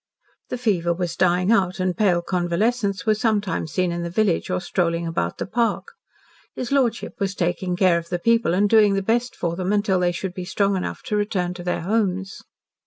The 0.49 0.57
fever 0.57 0.93
was 0.95 1.15
dying 1.15 1.51
out 1.51 1.79
and 1.79 1.95
pale 1.95 2.23
convalescents 2.23 3.05
were 3.05 3.13
sometimes 3.13 3.71
seen 3.71 3.91
in 3.91 4.01
the 4.01 4.09
village 4.09 4.49
or 4.49 4.59
strolling 4.59 5.05
about 5.05 5.37
the 5.37 5.45
park. 5.45 5.89
His 6.55 6.71
lordship 6.71 7.19
was 7.19 7.35
taking 7.35 7.75
care 7.75 7.99
of 7.99 8.09
the 8.09 8.17
people 8.17 8.55
and 8.55 8.67
doing 8.67 8.95
his 8.95 9.05
best 9.05 9.35
for 9.35 9.55
them 9.55 9.71
until 9.71 9.99
they 9.99 10.11
should 10.11 10.33
be 10.33 10.43
strong 10.43 10.75
enough 10.75 11.03
to 11.03 11.15
return 11.15 11.53
to 11.53 11.63
their 11.63 11.81
homes. 11.81 12.41